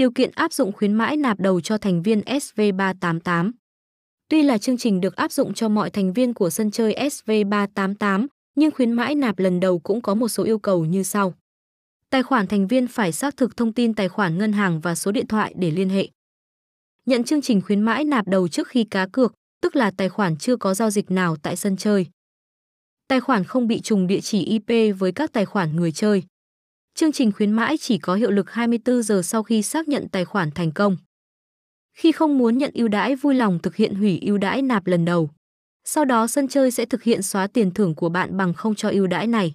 [0.00, 3.50] Điều kiện áp dụng khuyến mãi nạp đầu cho thành viên SV388.
[4.28, 8.26] Tuy là chương trình được áp dụng cho mọi thành viên của sân chơi SV388,
[8.54, 11.34] nhưng khuyến mãi nạp lần đầu cũng có một số yêu cầu như sau.
[12.10, 15.12] Tài khoản thành viên phải xác thực thông tin tài khoản ngân hàng và số
[15.12, 16.08] điện thoại để liên hệ.
[17.06, 20.36] Nhận chương trình khuyến mãi nạp đầu trước khi cá cược, tức là tài khoản
[20.36, 22.06] chưa có giao dịch nào tại sân chơi.
[23.08, 26.22] Tài khoản không bị trùng địa chỉ IP với các tài khoản người chơi.
[26.94, 30.24] Chương trình khuyến mãi chỉ có hiệu lực 24 giờ sau khi xác nhận tài
[30.24, 30.96] khoản thành công.
[31.94, 35.04] Khi không muốn nhận ưu đãi, vui lòng thực hiện hủy ưu đãi nạp lần
[35.04, 35.30] đầu.
[35.84, 38.90] Sau đó sân chơi sẽ thực hiện xóa tiền thưởng của bạn bằng không cho
[38.90, 39.54] ưu đãi này.